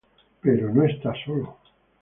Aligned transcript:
Pero 0.41 0.73
no 0.73 0.83
está 0.83 1.13
solo. 1.23 1.57